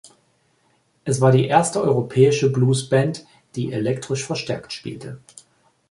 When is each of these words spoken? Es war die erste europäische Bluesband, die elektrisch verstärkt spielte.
Es 1.05 1.21
war 1.21 1.31
die 1.31 1.45
erste 1.45 1.79
europäische 1.79 2.51
Bluesband, 2.51 3.23
die 3.55 3.71
elektrisch 3.71 4.25
verstärkt 4.25 4.73
spielte. 4.73 5.21